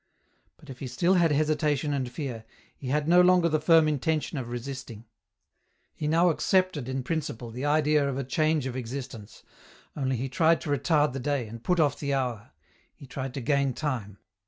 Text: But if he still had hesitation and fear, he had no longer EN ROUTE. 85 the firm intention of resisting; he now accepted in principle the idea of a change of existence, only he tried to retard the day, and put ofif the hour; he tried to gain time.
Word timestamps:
But 0.57 0.71
if 0.71 0.79
he 0.79 0.87
still 0.87 1.13
had 1.13 1.31
hesitation 1.31 1.93
and 1.93 2.09
fear, 2.11 2.43
he 2.75 2.87
had 2.87 3.07
no 3.07 3.21
longer 3.21 3.45
EN 3.45 3.51
ROUTE. 3.51 3.57
85 3.59 3.61
the 3.61 3.65
firm 3.67 3.87
intention 3.87 4.37
of 4.39 4.49
resisting; 4.49 5.05
he 5.93 6.07
now 6.07 6.29
accepted 6.31 6.89
in 6.89 7.03
principle 7.03 7.51
the 7.51 7.65
idea 7.65 8.09
of 8.09 8.17
a 8.17 8.23
change 8.23 8.65
of 8.65 8.75
existence, 8.75 9.43
only 9.95 10.15
he 10.15 10.27
tried 10.27 10.59
to 10.61 10.71
retard 10.71 11.13
the 11.13 11.19
day, 11.19 11.45
and 11.47 11.63
put 11.63 11.77
ofif 11.77 11.99
the 11.99 12.15
hour; 12.15 12.49
he 12.95 13.05
tried 13.05 13.35
to 13.35 13.41
gain 13.41 13.73
time. 13.75 14.17